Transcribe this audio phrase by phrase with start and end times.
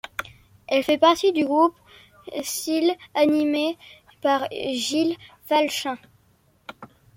[0.67, 1.75] Elle fait partie du groupe
[2.41, 3.77] Sill animé
[4.23, 5.99] par Gilles Falch'Un.